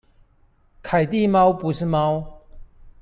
[0.81, 2.41] 凱蒂貓不是貓